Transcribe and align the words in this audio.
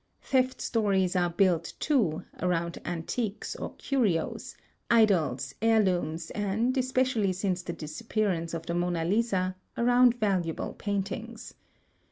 Theft 0.23 0.61
stories 0.61 1.15
are 1.15 1.29
built, 1.29 1.73
too, 1.79 2.23
around 2.41 2.79
antiques 2.85 3.55
or 3.55 3.75
curios, 3.75 4.55
idols, 4.89 5.53
heiriooms, 5.61 6.31
and, 6.33 6.75
especially 6.75 7.33
since 7.33 7.61
the 7.61 7.73
disappearance 7.73 8.55
of 8.55 8.65
the 8.65 8.73
Mona 8.73 9.05
Lisa, 9.05 9.55
aroimd 9.77 10.15
valuable 10.15 10.73
paintings. 10.73 11.53